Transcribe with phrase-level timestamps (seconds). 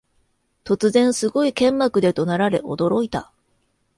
[0.63, 3.31] 突然、すごい剣幕で怒鳴られ驚いた